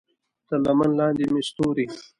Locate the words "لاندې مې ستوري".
0.99-1.85